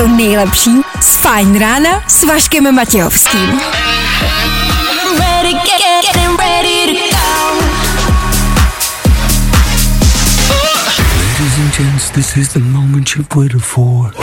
[0.00, 0.70] to nejlepší
[1.00, 3.60] z Fajn rána s Vaškem Matějovským.
[5.18, 7.60] Ready, get, get, getting ready to go.
[11.18, 14.14] Ladies and gents, this is the moment you've waited for.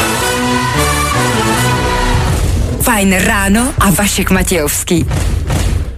[2.82, 5.06] Fajn ráno a Vašek Matějovský.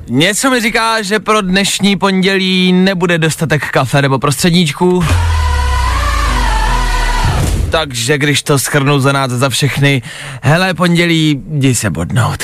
[0.09, 5.05] Něco mi říká, že pro dnešní pondělí nebude dostatek kafe nebo prostředníčků.
[7.71, 10.01] Takže když to schrnu za nás za všechny,
[10.41, 12.43] hele pondělí, jdi se bodnout.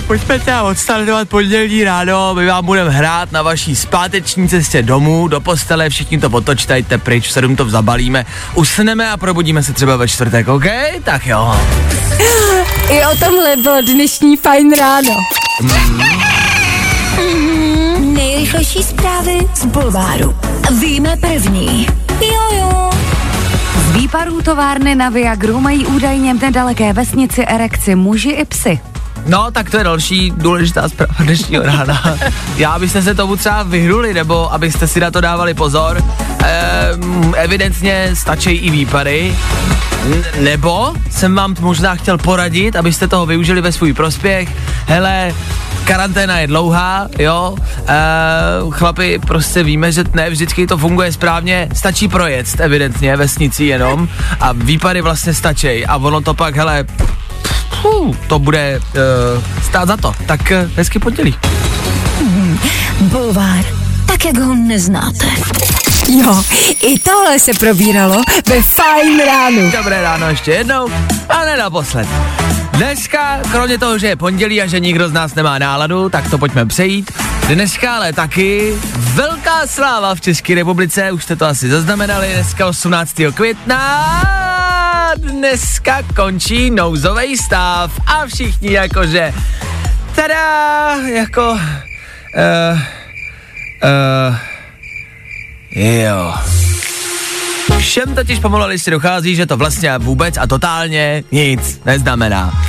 [0.00, 5.40] Pojďme teda odstartovat pondělí ráno, my vám budeme hrát na vaší zpáteční cestě domů, do
[5.40, 10.08] postele, všichni to otočte, pryč, v sedm to zabalíme, usneme a probudíme se třeba ve
[10.08, 10.64] čtvrtek, OK?
[11.04, 11.56] Tak jo.
[12.88, 15.16] I o tomhle bylo dnešní Fajn ráno.
[15.62, 16.02] Mm.
[18.14, 20.36] Nejrychlejší zprávy z Bulváru.
[20.80, 21.86] Víme první.
[22.20, 22.90] Jojo.
[23.88, 28.80] Z výparů továrny na Viagru mají údajně v nedaleké vesnici erekci muži i psy.
[29.26, 32.02] No, tak to je další důležitá zpráva dnešního rána.
[32.56, 36.02] Já, abyste se tomu třeba vyhnuli, nebo abyste si na to dávali pozor,
[36.44, 39.34] ehm, evidentně stačí i výpary,
[40.06, 44.48] N- nebo jsem vám možná chtěl poradit, abyste toho využili ve svůj prospěch.
[44.86, 45.34] Hele,
[45.84, 47.54] karanténa je dlouhá, jo,
[47.86, 54.08] ehm, chlapi, prostě víme, že ne vždycky to funguje správně, stačí projet, evidentně, vesnici jenom.
[54.40, 55.86] A výpary vlastně stačí.
[55.86, 56.84] A ono to pak, hele,
[57.82, 60.14] Fuh, to bude uh, stát za to.
[60.26, 61.34] Tak uh, hezky pondělí.
[63.00, 63.64] Bulvár.
[64.06, 65.26] Tak, jak ho neznáte.
[66.08, 66.42] Jo,
[66.80, 69.70] i tohle se probíralo ve Fajn ránu.
[69.70, 70.88] Dobré ráno ještě jednou
[71.28, 72.08] a ne naposled.
[72.72, 76.38] Dneska, kromě toho, že je pondělí a že nikdo z nás nemá náladu, tak to
[76.38, 77.12] pojďme přejít.
[77.48, 83.14] Dneska ale taky velká sláva v České republice, už jste to asi zaznamenali, dneska 18.
[83.34, 84.51] května
[85.16, 89.34] dneska končí nouzový stav a všichni jakože
[90.14, 91.58] tada, jako uh,
[93.84, 94.36] uh,
[95.82, 96.34] jo.
[97.78, 102.64] Všem totiž pomalu si dochází, že to vlastně vůbec a totálně nic neznamená.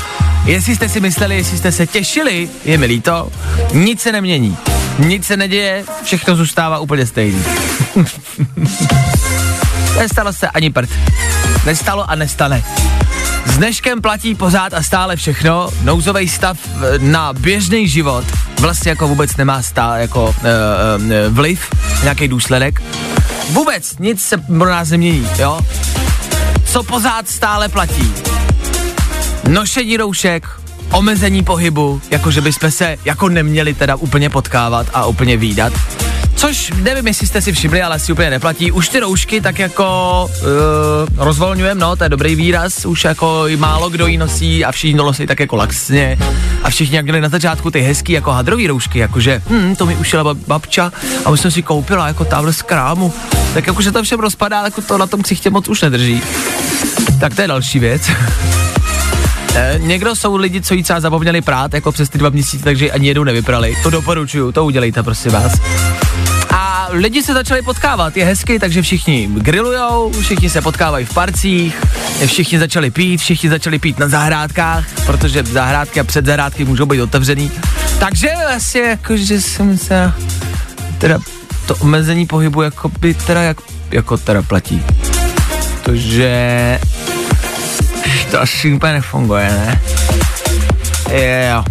[0.46, 3.30] Jestli jste si mysleli, jestli jste se těšili, je mi líto,
[3.74, 4.58] nic se nemění.
[5.00, 7.44] Nic se neděje, všechno zůstává úplně stejný.
[10.00, 10.90] Nestalo se ani prd.
[11.66, 12.64] Nestalo a nestane.
[13.46, 15.70] S dneškem platí pořád a stále všechno.
[15.84, 18.26] Nouzový stav eh, na běžný život
[18.60, 21.70] vlastně jako vůbec nemá stále jako uh, uh, vliv,
[22.04, 22.84] nějaký důsledek.
[23.50, 25.62] Vůbec nic se pro nás nemění, jo?
[26.66, 28.14] Co pořád stále platí?
[29.48, 30.48] Nošení roušek,
[30.92, 35.74] omezení pohybu, jakože bychom se jako neměli teda úplně potkávat a úplně výdat.
[36.48, 38.72] Což nevím, jestli jste si všimli, ale si úplně neplatí.
[38.72, 43.58] Už ty roušky tak jako uh, rozvolňujeme, no, to je dobrý výraz, už jako i
[43.58, 46.18] málo kdo ji nosí a všichni nosí tak jako laxně.
[46.64, 49.96] A všichni jak měli na začátku ty hezký jako hadrový roušky, jakože hm, to mi
[49.96, 50.92] ušila bab- babča
[51.26, 53.14] a už jsem si koupila jako tamhle z krámu.
[53.54, 56.22] Tak jakože to všem rozpadá, jako to na tom ksichtě moc už nedrží.
[57.20, 58.02] Tak to je další věc.
[59.56, 62.92] Eh, Někdo jsou lidi, co jí třeba zapomněli prát jako přes ty dva měsíce, takže
[62.92, 63.76] ani jednou nevyprali.
[63.84, 65.54] To doporučuju, to udělejte, prosím vás.
[66.94, 71.82] Lidi se začali potkávat, je hezky, takže všichni grillujou, všichni se potkávají v parcích,
[72.26, 77.52] všichni začali pít, všichni začali pít na zahrádkách, protože zahrádky a předzahrádky můžou být otevřený.
[78.00, 80.14] Takže vlastně jako, že jsem se,
[80.98, 81.20] teda
[81.66, 83.58] to omezení pohybu jako by teda jak,
[83.92, 84.86] jako teda platí.
[85.84, 86.80] Protože
[88.32, 89.82] to asi úplně nefunguje, ne?
[91.52, 91.64] Jo.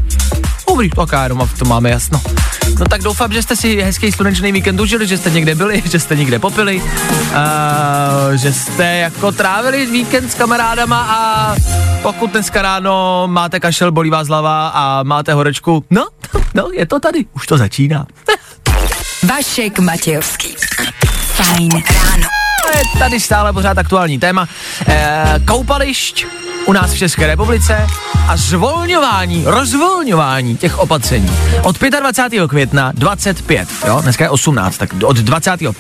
[0.69, 2.23] Dobrý, tak já doma v tom máme jasno.
[2.83, 6.01] No tak doufám, že jste si hezký slunečný víkend užili, že jste někde byli, že
[6.01, 6.91] jste někde popili, uh,
[8.35, 11.55] že jste jako trávili víkend s kamarádama a
[12.03, 16.07] pokud dneska ráno máte kašel, bolí vás hlava a máte horečku, no,
[16.55, 18.07] no, je to tady, už to začíná.
[19.29, 20.55] Vašek Matějovský.
[21.27, 22.27] Fajn ráno.
[22.75, 24.49] Je tady stále pořád aktuální téma.
[24.89, 26.27] E, koupališť
[26.67, 27.87] u nás v České republice
[28.29, 31.31] a zvolňování, rozvolňování těch opatření.
[31.63, 32.49] Od 25.
[32.49, 35.77] května 25, jo, dneska je 18, tak od 25.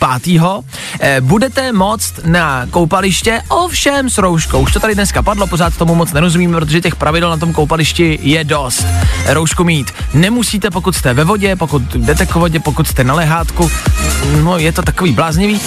[1.00, 4.61] E, budete moct na koupaliště ovšem s rouškou.
[4.61, 8.19] Už to tady dneska padlo, pořád tomu moc nerozumíme, protože těch pravidel na tom koupališti
[8.23, 8.87] je dost.
[9.27, 13.71] Roušku mít nemusíte, pokud jste ve vodě, pokud jdete k vodě, pokud jste na lehátku.
[14.43, 15.61] No, je to takový bláznivý.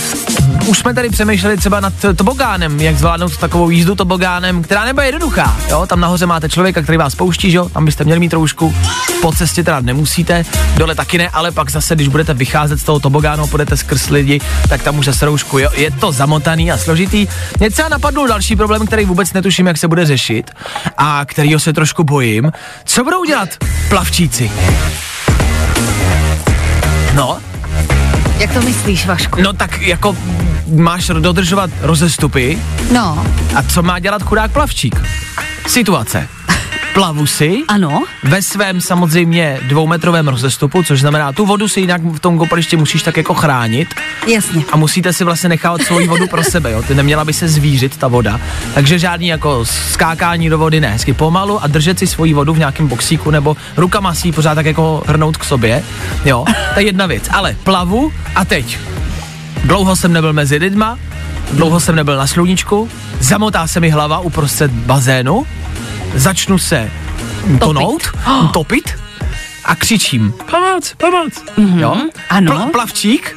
[0.66, 5.58] Už jsme tady přemýšleli třeba nad tobogánem, jak zvládnout takovou jízdu tobogánem, která nebude jednoduchá.
[5.70, 8.76] Jo, tam nahoře máte člověka, který vás pouští, že jo, tam byste měli mít roušku.
[9.22, 10.46] Po cestě teda nemusíte,
[10.78, 14.42] dole taky ne, ale pak zase, když budete vycházet z toho tobogánu, půjdete skrz lidi,
[14.70, 15.70] tak tam už zase roušku, jo.
[15.78, 17.28] Je to zamotaný a složitý.
[17.60, 20.52] Mě třeba napadl další problém, který vůbec netuším, jak se bude řešit
[20.98, 22.52] a kterýho se trošku bojím.
[22.86, 23.50] Co budou dělat
[23.90, 24.52] plavčíci?
[27.14, 27.38] No,
[28.38, 29.42] Jak to myslíš, Vašku?
[29.42, 30.18] no tak jako
[30.76, 32.58] máš dodržovat rozestupy
[32.92, 33.26] No,
[33.56, 35.02] a co má dělat chudák plavčík?
[35.68, 36.28] Situace.
[36.96, 42.20] Plavu si, ano, ve svém samozřejmě dvoumetrovém rozestupu, což znamená, tu vodu si jinak v
[42.20, 43.96] tom koupališti musíš tak jako chránit
[44.28, 44.64] jasně.
[44.72, 46.84] a musíte si vlastně nechávat svoji vodu pro sebe, jo.
[46.84, 48.40] Ty neměla by se zvířit ta voda,
[48.74, 52.60] takže žádný jako skákání do vody ne, hezky pomalu a držet si svoji vodu v
[52.60, 55.84] nějakém boxíku nebo rukama si ji pořád tak jako hrnout k sobě,
[56.26, 56.46] jo.
[56.74, 58.80] To je jedna věc, ale plavu a teď.
[59.64, 61.00] Dlouho jsem nebyl mezi lidma,
[61.54, 62.90] dlouho jsem nebyl na sluníčku,
[63.20, 65.46] zamotá se mi hlava uprostřed bazénu,
[66.16, 66.92] začnu se
[67.60, 68.02] tonout,
[68.54, 68.96] topit
[69.66, 71.80] a křičím pomoc, pomoc, mm-hmm.
[71.80, 71.96] jo?
[72.30, 72.52] ano.
[72.52, 73.36] Pla- plavčík,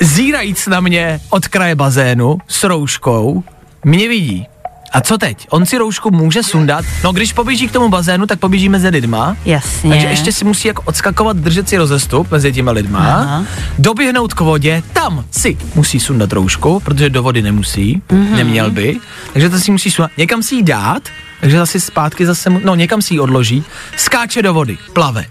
[0.00, 3.44] zírajíc na mě od kraje bazénu s rouškou,
[3.84, 4.46] mě vidí.
[4.92, 5.46] A co teď?
[5.50, 9.36] On si roušku může sundat, no když poběží k tomu bazénu, tak poběží mezi lidma,
[9.44, 9.90] Jasně.
[9.90, 13.44] takže ještě si musí jako odskakovat, držet si rozestup mezi těma lidma, Aha.
[13.78, 18.36] doběhnout k vodě, tam si musí sundat roušku, protože do vody nemusí, mm-hmm.
[18.36, 18.96] neměl by,
[19.32, 21.02] takže to si musí sundat, někam si ji dát,
[21.40, 23.64] takže zase zpátky zase, no někam si ji odloží,
[23.96, 25.24] skáče do vody, plave.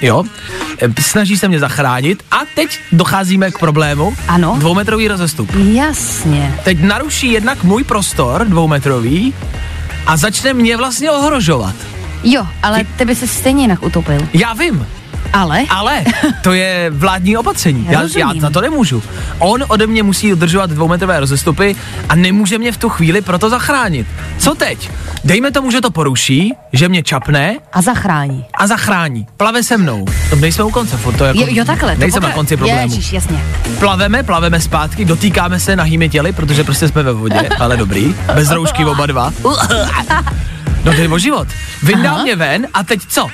[0.00, 0.24] Jo,
[0.82, 4.16] E, snaží se mě zachránit a teď docházíme k problému.
[4.28, 4.56] Ano.
[4.58, 5.50] Dvoumetrový rozestup.
[5.72, 6.54] Jasně.
[6.64, 9.34] Teď naruší jednak můj prostor dvoumetrový
[10.06, 11.74] a začne mě vlastně ohrožovat.
[12.24, 14.28] Jo, ale tebe se stejně jinak utopil.
[14.32, 14.86] Já vím,
[15.36, 15.64] Ale?
[15.68, 16.04] ale
[16.42, 17.84] to je vládní opatření.
[17.86, 18.40] Já, já Rozumím.
[18.40, 19.02] za to nemůžu.
[19.38, 21.76] On ode mě musí udržovat dvoumetrové rozestupy
[22.08, 24.06] a nemůže mě v tu chvíli proto zachránit.
[24.38, 24.90] Co teď?
[25.24, 28.44] Dejme tomu, že to poruší, že mě čapne A zachrání.
[28.58, 29.26] a zachrání.
[29.36, 30.04] Plave se mnou.
[30.30, 31.94] To nejsme u konce, to jako, Jo, jo takhle.
[31.94, 32.82] to nejsem na konci problému.
[32.94, 33.44] Ježiš, jasně.
[33.78, 38.14] Plaveme, plaveme zpátky, dotýkáme se nahými těly, protože prostě jsme ve vodě, ale dobrý.
[38.34, 39.32] Bez roušky oba dva.
[40.84, 41.48] No to je o život.
[41.82, 43.26] Vyndal mě ven a teď co?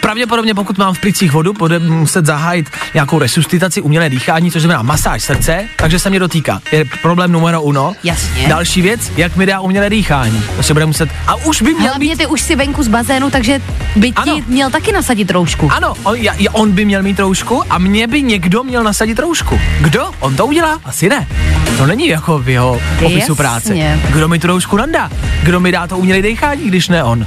[0.00, 4.82] Pravděpodobně, pokud mám v plicích vodu, bude muset zahájit nějakou resuscitaci, umělé dýchání, což znamená
[4.82, 6.60] masáž srdce, takže se mě dotýká.
[6.72, 7.92] Je problém numero uno.
[8.04, 8.48] Jasně.
[8.48, 10.42] Další věc, jak mi dá umělé dýchání.
[10.56, 11.08] To se bude muset.
[11.26, 12.18] A už by měl Hlavně být.
[12.18, 13.60] ty už si venku z bazénu, takže
[13.96, 14.40] by ti Ano.
[14.46, 15.72] měl taky nasadit roušku.
[15.72, 19.60] Ano, on, ja, on by měl mít roušku a mě by někdo měl nasadit roušku.
[19.80, 20.10] Kdo?
[20.20, 20.80] On to udělá?
[20.84, 21.26] Asi ne.
[21.78, 23.34] To není jako v jeho popisu Jasně.
[23.34, 23.74] práce.
[24.10, 25.10] Kdo mi tu roušku nandá?
[25.42, 27.26] Kdo mi dá to umělé dýchání, když ne on?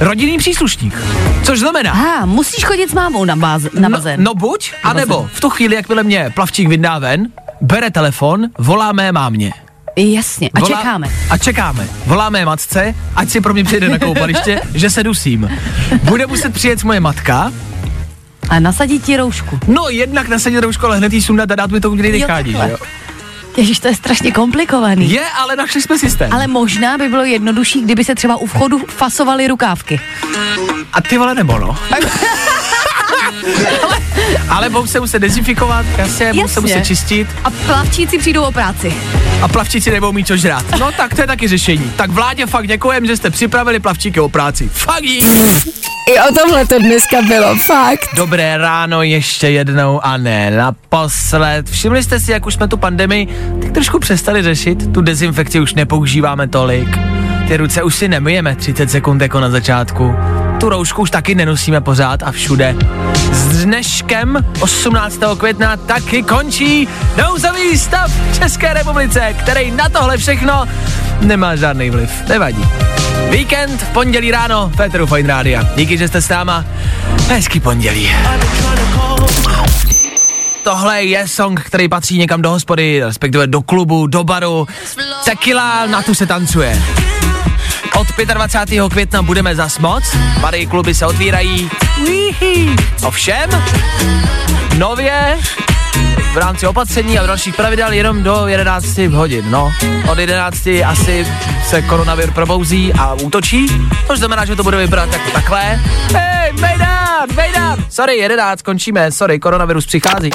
[0.00, 0.94] Rodinný příslušník.
[1.42, 4.22] Což znamená, Aha, musíš chodit s mámou na, báz, na no, bazén.
[4.24, 7.28] no buď, anebo v tu chvíli, jakmile mě plavčík vyndá ven,
[7.60, 9.52] bere telefon, volá mé mámě.
[9.96, 11.08] Jasně, a Volá- čekáme.
[11.30, 11.86] A čekáme.
[12.06, 15.50] Voláme matce, ať si pro mě přijde na koupaliště, že se dusím.
[16.02, 17.52] Bude muset přijet moje matka,
[18.48, 19.58] A nasadit ti roušku.
[19.68, 22.42] no jednak nasadit roušku, ale hned jí sundat a dát mi to takhle.
[22.66, 22.76] že jo?
[23.56, 25.10] Ježíš, to je strašně komplikovaný.
[25.10, 26.32] Je, ale našli jsme systém.
[26.32, 30.00] Ale možná by bylo jednodušší, kdyby se třeba u vchodu fasovaly rukávky.
[30.92, 31.76] A ty vole nebo no.
[31.90, 32.06] ale,
[34.48, 38.94] ale budou se muset dezinfikovat, jasně, budou se muset čistit A plavčíci přijdou o práci.
[39.42, 40.64] a plavčíci nebudou mít co žrát.
[40.78, 41.92] No tak to je taky řešení.
[41.96, 44.70] Tak vládě fakt děkujem, že jste připravili plavčíky o práci.
[44.72, 45.26] Fakt dík.
[46.06, 48.08] I o tomhle to dneska bylo, fakt.
[48.16, 51.70] Dobré ráno ještě jednou a ne naposled.
[51.70, 53.28] Všimli jste si, jak už jsme tu pandemii
[53.62, 54.92] tak trošku přestali řešit?
[54.92, 56.98] Tu dezinfekci už nepoužíváme tolik.
[57.48, 60.14] Ty ruce už si nemyjeme 30 sekund jako na začátku.
[60.60, 62.76] Tu roušku už taky nenosíme pořád a všude.
[63.32, 65.20] S dneškem 18.
[65.38, 70.64] května taky končí nouzový stav v České republice, který na tohle všechno
[71.20, 72.10] nemá žádný vliv.
[72.28, 72.64] Nevadí.
[73.32, 75.62] Víkend v pondělí ráno, Petru Fine Rádia.
[75.76, 76.64] Díky, že jste s náma.
[77.28, 78.12] Hezký pondělí.
[80.64, 84.66] Tohle je song, který patří někam do hospody, respektive do klubu, do baru.
[85.24, 86.82] Tequila, na tu se tancuje.
[87.94, 88.88] Od 25.
[88.90, 90.04] května budeme zas moc,
[90.40, 91.70] bary kluby se otvírají.
[93.02, 93.50] Ovšem,
[94.78, 95.38] nově
[96.32, 99.72] v rámci opatření a dalších pravidel jenom do 11 hodin, no.
[100.10, 101.26] Od 11 asi
[101.68, 103.66] se koronavir probouzí a útočí,
[104.06, 105.80] což znamená, že to bude vypadat jako takhle.
[106.14, 107.84] Hej, Mejdan, Mejdan!
[107.88, 110.30] Sorry, 11, končíme, sorry, koronavirus přichází.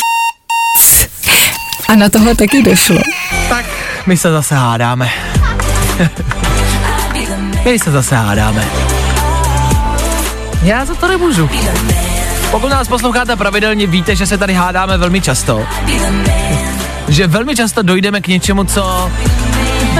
[1.89, 2.97] A na tohle taky došlo.
[3.49, 3.65] Tak,
[4.05, 5.09] my se zase hádáme.
[7.65, 8.67] my se zase hádáme.
[10.63, 11.49] Já za to nemůžu.
[12.51, 15.65] Pokud nás posloucháte pravidelně, víte, že se tady hádáme velmi často.
[17.07, 19.11] Že velmi často dojdeme k něčemu, co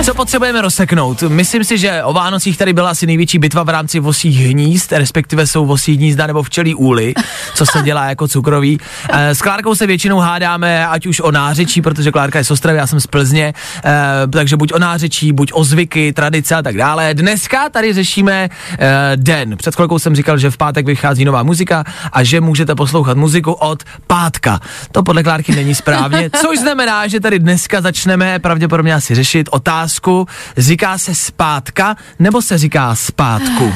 [0.04, 1.22] Co potřebujeme rozseknout?
[1.22, 5.48] Myslím si, že o Vánocích tady byla asi největší bitva v rámci vosích hnízd, respektive
[5.48, 7.14] jsou vosí hnízda nebo včelí úly,
[7.54, 8.80] co se dělá jako cukroví.
[9.10, 12.78] Eh, S Klárkou se většinou hádáme, ať už o nářečí, protože Klárka je z Ostravy,
[12.78, 13.54] já jsem z Plzně,
[13.86, 13.92] eh,
[14.30, 17.14] takže buď o nářečí, buď o zvyky, tradice a tak dále.
[17.14, 18.50] Dneska tady řešíme
[18.80, 19.58] eh, den.
[19.58, 23.52] Před chvilkou jsem říkal, že v pátek vychází nová muzika a že můžete poslouchat muziku
[23.52, 24.60] od pátka.
[24.92, 29.50] To podle Klárky není správně, což znamená, že tady dneska začneme pravděpodobně asi řešit
[29.88, 30.28] otázku,
[30.58, 33.74] říká se zpátka nebo se říká zpátku?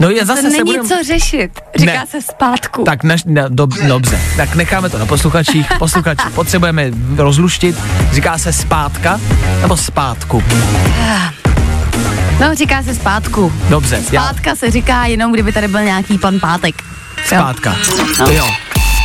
[0.00, 0.88] No je zase to se není budem...
[0.88, 1.50] co řešit.
[1.76, 2.06] Říká Ne.
[2.10, 2.84] se zpátku.
[2.84, 5.66] Tak ne, ne, dob, dobře, tak necháme to na posluchačích.
[5.78, 7.76] Posluchači potřebujeme rozluštit.
[8.12, 9.20] Říká se zpátka
[9.60, 10.42] nebo zpátku?
[12.40, 13.52] No, říká se zpátku.
[13.68, 16.74] Dobře, já, Zpátka se říká jenom, kdyby tady byl nějaký pan Pátek.
[17.18, 17.24] Jo.
[17.26, 17.76] zpátka.
[18.30, 18.50] Jo.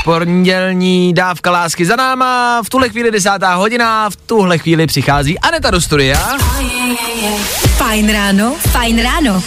[0.05, 5.71] Pondělní dávka lásky za náma, v tuhle chvíli desátá hodina, v tuhle chvíli přichází Aneta
[5.71, 6.37] do studia.
[7.77, 9.43] Fajn ráno, fajn ráno.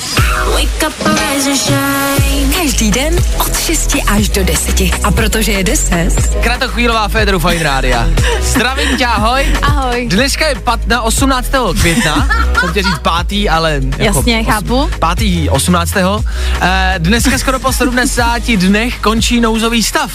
[0.53, 2.28] Wake up rise and shine.
[2.69, 4.81] Každý den od 6 až do 10.
[5.05, 6.09] A protože je 10,
[6.43, 8.09] Kratochvílová Féteru Fine Rádia.
[8.43, 9.47] Zdravím tě, ahoj.
[9.63, 10.09] Ahoj.
[10.11, 11.51] Dneska je pat na 18.
[11.81, 12.29] května,
[12.61, 13.81] jsem chtěl říct pátý, ale...
[13.99, 14.91] Jako Jasně, chápu.
[14.99, 15.93] Pátý 18.
[15.97, 20.13] Eh, dneska skoro po 70 dnech končí nouzový stav.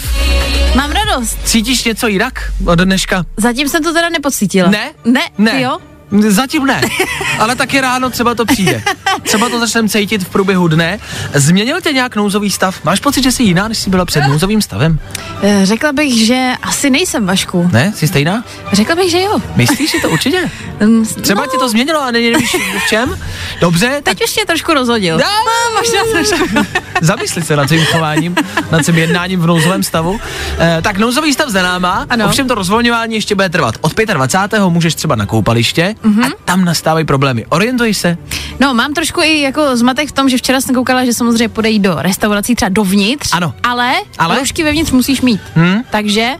[0.74, 1.38] Mám radost.
[1.44, 3.24] Cítíš něco jinak od dneška?
[3.36, 4.70] Zatím jsem to teda nepocítila.
[4.70, 4.90] Ne?
[5.04, 5.50] Ne, Ne.
[5.50, 5.78] Ty jo?
[6.20, 6.80] Zatím ne,
[7.38, 8.82] ale taky ráno třeba to přijde.
[9.22, 10.98] Třeba to začneme cítit v průběhu dne.
[11.34, 12.84] Změnil tě nějak nouzový stav?
[12.84, 14.98] Máš pocit, že jsi jiná, než jsi byla před nouzovým stavem?
[15.42, 17.70] Eh, Řekla bych, že asi nejsem Vašku.
[17.72, 17.92] Ne?
[17.96, 18.44] Jsi stejná?
[18.72, 19.38] Řekla bych, že jo.
[19.56, 20.50] Myslíš si to určitě?
[20.80, 22.56] Mm, Třeba no, ti to změnilo a nevíš
[22.86, 23.18] v čem?
[23.60, 25.18] Dobře, tak Teď už mě trošku rozhodil.
[25.18, 26.66] Dá, No, možná trošku.
[27.00, 28.34] zamysli se nad svým chováním,
[28.70, 30.20] nad svým jednáním v nouzovém stavu.
[30.58, 32.26] E, tak nouzový stav za náma, Ano.
[32.26, 33.74] ovšem to rozvolňování ještě bude trvat.
[33.80, 34.60] Od 25.
[34.68, 36.24] můžeš třeba na koupaliště Mhm.
[36.24, 37.46] a tam nastávají problémy.
[37.48, 38.16] Orientuj se.
[38.60, 41.78] No, mám trošku i jako zmatek v tom, že včera jsem koukala, že samozřejmě podej
[41.78, 43.28] do restaurací třeba dovnitř.
[43.32, 43.54] Ano.
[43.62, 44.38] Ale, Ale?
[44.38, 45.40] roušky vevnitř musíš mít.
[45.56, 45.82] Hm?
[45.90, 46.30] Takže,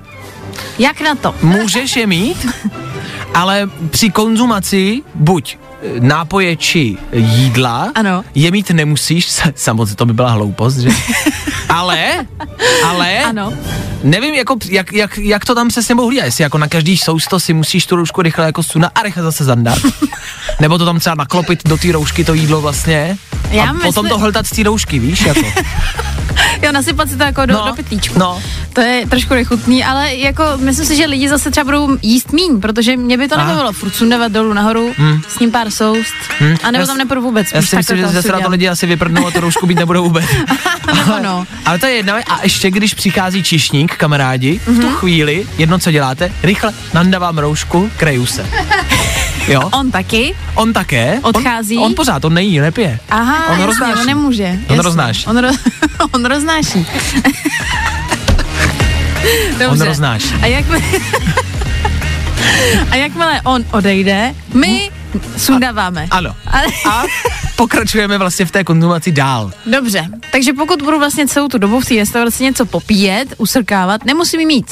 [0.78, 1.34] jak na to?
[1.42, 2.46] Můžeš je mít,
[3.34, 8.24] ale při konzumaci buď e, nápoje či jídla Ano.
[8.34, 10.88] je mít nemusíš, sa- samozřejmě to by byla hloupost, že?
[11.68, 12.26] ale,
[12.84, 13.52] ale, Ano.
[14.02, 17.40] Nevím, jako, jak, jak, jak, to tam přesně bohu hlídat, jestli jako na každý sousto
[17.40, 19.78] si musíš tu roušku rychle jako sunat a rychle zase zandat.
[20.60, 23.16] Nebo to tam třeba naklopit do té roušky to jídlo vlastně.
[23.50, 25.40] Já a myslím- potom to hltat z té roušky, víš, jako.
[26.62, 28.18] Jo, nasypat si to jako do, No, do pytlíčku.
[28.18, 28.42] no.
[28.72, 32.60] To je trošku nechutný, ale jako myslím si, že lidi zase třeba budou jíst míň,
[32.60, 33.44] protože mě by to Aha.
[33.46, 35.20] nebavilo furt sundavat dolů nahoru, Hmm.
[35.28, 36.56] s ním pár soust, Hmm.
[36.62, 37.46] a nebo Já tam nepůjdu vůbec.
[37.54, 40.04] Já si myslím, že asi ze to lidi asi vyprdnou a tu roušku být nebudou
[40.04, 40.24] vůbec.
[40.94, 41.46] Nebo no.
[41.66, 42.14] Ale to je jedna.
[42.14, 44.80] A ještě když přichází čišník, kamarádi, v Mhm.
[44.80, 48.46] tu chvíli, jedno, co děláte, rychle nandavám roušku, kreju se.
[49.48, 49.60] Jo?
[49.72, 50.34] On taky?
[50.54, 51.18] On také.
[51.22, 51.78] Odchází?
[51.78, 52.98] On, on pořád, on nejí, nepije.
[53.10, 54.00] Aha, On jasně, roznáší.
[54.00, 54.44] on nemůže.
[54.44, 54.82] On jasně.
[54.82, 55.26] roznáší.
[55.26, 55.58] On, ro-
[56.12, 56.86] on roznáší.
[59.50, 59.68] Dobře.
[59.68, 60.34] On roznáší.
[60.42, 60.80] A jakmile,
[62.90, 64.90] a jakmile on odejde, my
[65.36, 66.06] sundáváme.
[66.10, 66.36] Ano.
[66.46, 67.02] Ale, A
[67.56, 69.52] pokračujeme vlastně v té konzumaci dál.
[69.66, 74.40] dobře, takže pokud budu vlastně celou tu dobu v té restauraci něco popíjet, usrkávat, nemusím
[74.40, 74.66] jí mít.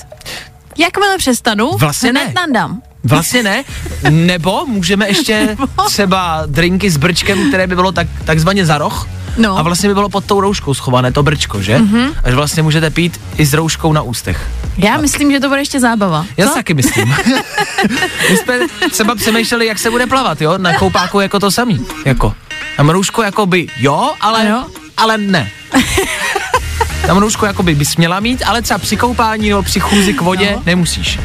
[0.79, 2.33] Jakmile přestanu, Vlastně hned ne.
[2.37, 2.83] nandám.
[3.05, 3.65] Vlastně ne.
[4.11, 5.57] Nebo můžeme ještě
[5.87, 9.09] třeba drinky s brčkem, které by bylo tak, takzvaně za roh.
[9.39, 9.59] No.
[9.59, 11.79] A vlastně by bylo pod tou rouškou schované to brčko, že?
[11.79, 12.15] Mm-hmm.
[12.25, 14.49] Až vlastně můžete pít i s rouškou na ústech.
[14.79, 16.27] Já myslím, že to bude ještě zábava.
[16.37, 16.55] Já Co?
[16.55, 17.09] taky myslím.
[18.31, 18.55] My jsme
[18.91, 20.59] třeba přemýšleli, jak se bude plavat, jo?
[20.59, 21.87] Na koupáku jako to samý.
[22.05, 22.35] Jako.
[22.77, 24.67] Tam roušku jako by jo, ale, Ano.
[24.97, 25.51] ale ne.
[27.07, 30.21] Tam roušku jako by bys měla mít, ale třeba při koupání nebo při chůzi k
[30.21, 30.63] vodě No.
[30.67, 31.19] nemusíš.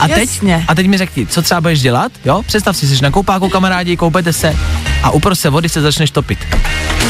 [0.00, 0.64] A teď, Jasně.
[0.68, 2.42] a teď mi řekni, co třeba budeš dělat, jo?
[2.46, 4.56] Představ si, jsi na koupáku, kamarádi, koupete se
[5.02, 6.38] a uprostřed vody se začneš topit.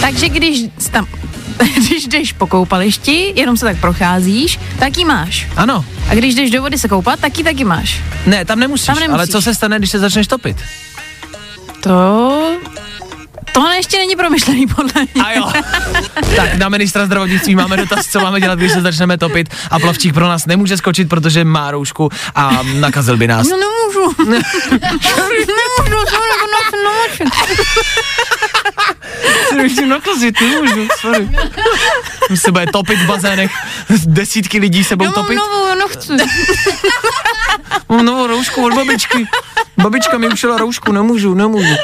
[0.00, 0.58] Takže když
[0.90, 1.06] tam,
[1.76, 5.46] když jdeš po koupališti, jenom se tak procházíš, tak ji máš.
[5.56, 8.00] Ano, A když jdeš do vody se koupat, tak ji taky máš.
[8.26, 9.14] ne, tam nemusíš, Tam nemusíš.
[9.18, 10.56] ale co se stane, když se začneš topit?
[11.80, 12.24] To...
[13.54, 15.25] Tohle ještě není promyšlený podle mě.
[15.25, 15.52] A jo.
[16.37, 20.14] tak na ministra zdravotnictví máme dotaz, co máme dělat, když se začneme topit a plavčík
[20.14, 23.49] pro nás nemůže skočit, protože má roušku a nakazil by nás.
[23.49, 24.14] No nemůžu.
[24.25, 24.46] nemůžu,
[25.08, 27.28] sorry, to nechci namočit.
[29.62, 31.28] Musím nakazit, nemůžu, sorry.
[32.30, 33.50] Už se bude topit v bazénech,
[34.06, 35.37] desítky lidí se budou Já mám topit.
[35.37, 36.12] novou, já nechci.
[37.88, 39.26] Mám novou roušku od babičky.
[39.76, 41.75] Babička mi ušila roušku, nemůžu, nemůžu.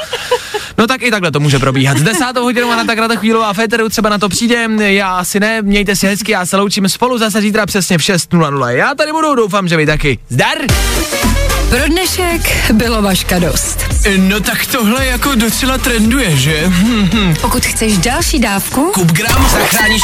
[0.77, 1.97] No tak i takhle to může probíhat.
[1.97, 5.39] Z desátou hodinou a na tak rada chvílová féteru třeba na to přijde, já asi
[5.39, 8.69] ne, mějte si hezky, já se loučím spolu zase zítra přesně v 6.00.
[8.69, 10.19] Já tady budu, doufám, že vy taky.
[10.29, 10.57] Zdar!
[11.69, 13.79] Pro dnešek bylo vaška dost.
[14.17, 16.71] No tak tohle jako docela trenduje, že?
[17.41, 20.01] Pokud chceš další dávku, Kup gram, zachráníš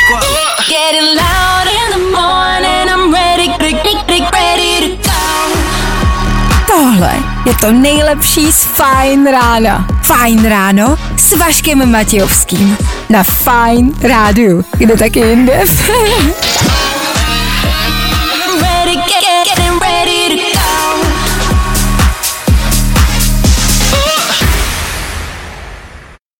[6.78, 7.14] tohle
[7.46, 9.97] je to nejlepší z Fajn rána.
[10.08, 12.78] Fajn ráno s Vaškem Matějovským.
[13.10, 14.66] Na Fajn rádiu.
[14.78, 15.64] Kde taky jinde?